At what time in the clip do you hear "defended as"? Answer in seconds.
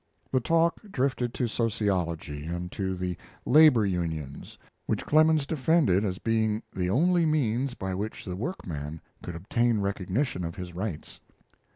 5.45-6.17